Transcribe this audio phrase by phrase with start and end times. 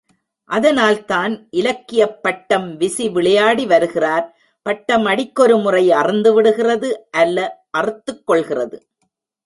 [0.49, 4.25] அதனால்தான், இலக்கியப்பட்டம் விசி விளையாடிவருகிறார்,
[4.61, 7.07] பட்டம் அடிக்கொரு முறை அறுந்து விடுகிறது
[7.11, 7.67] அல்ல,
[7.69, 8.87] அறுத்துக் கொள்கிறது.